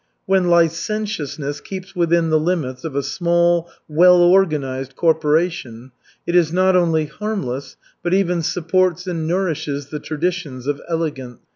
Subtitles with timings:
[0.25, 5.91] When licentiousness keeps within the limits of a small, well organized corporation,
[6.25, 11.41] it is not only harmless, but even supports and nourishes the traditions of elegance.